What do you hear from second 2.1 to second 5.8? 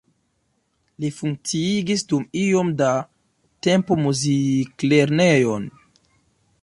dum iom da tempo muziklernejon.